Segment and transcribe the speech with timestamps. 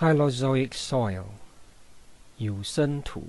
[0.00, 1.24] Hylozoic soil，
[2.36, 3.24] 有生土，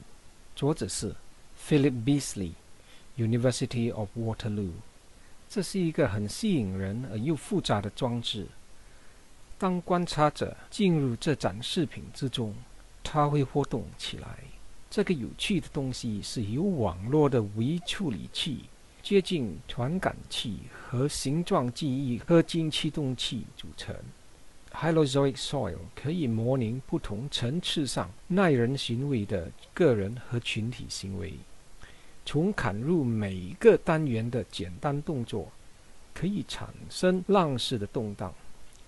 [0.56, 1.16] 作者是
[1.60, 4.74] Philip Beasley，University of Waterloo。
[5.50, 8.46] 这是一个很吸引人而又复杂的装置。
[9.58, 12.54] 当观察者进入这展示品之中，
[13.04, 14.38] 它会活动起来。
[14.92, 18.66] 这个有趣的东西是由网络的微处理器、
[19.02, 23.96] 接近传感器和形状记忆合金驱动器组成。
[24.74, 31.34] Hylozoic soil 可以模拟不同层次上耐人寻味的个人和群体行为。
[32.26, 35.52] 从砍入每一个单元的简单动作，
[36.14, 38.34] 可以产生浪式的动荡。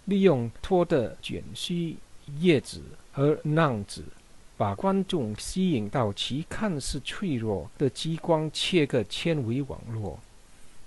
[0.05, 1.95] 利用拖的卷须
[2.39, 4.03] 叶子和浪子，
[4.57, 10.19] 把观众吸引到其看似脆弱的激光切割纤维网络。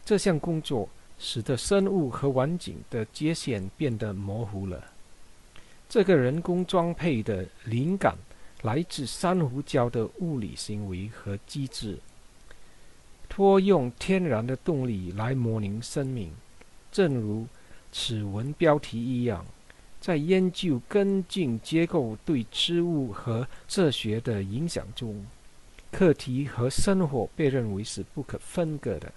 [0.04, 0.88] 这项工作
[1.18, 4.84] 使得生物和环境的界限变得模糊了。
[5.88, 8.16] 这个人工装配的灵感
[8.62, 11.98] 来自珊瑚礁的物理行为和机制。
[13.28, 16.30] 托用天然的动力来模拟生命，
[16.92, 17.46] 正如
[17.92, 19.44] 此文标题一样，
[20.00, 25.26] 在研究根茎结构对植物和哲学的影响中，
[25.90, 29.12] 课题和生活被认为是不可分割的。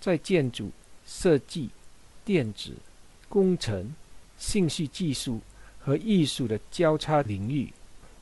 [0.00, 0.70] 在建筑
[1.14, 1.68] 设计、
[2.24, 2.72] 电子
[3.28, 3.94] 工程、
[4.38, 5.40] 信息技术
[5.78, 7.70] 和艺术的交叉领域，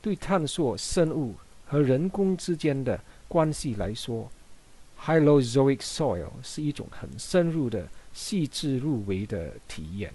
[0.01, 1.33] 对探索生物
[1.65, 4.29] 和人工之间的关系来说。
[5.03, 10.13] Hylozoic soil 是一种很深入的、细致入微的体验。